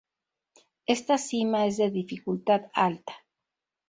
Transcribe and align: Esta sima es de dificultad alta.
Esta 0.87 1.19
sima 1.19 1.67
es 1.67 1.77
de 1.77 1.91
dificultad 1.91 2.63
alta. 2.73 3.13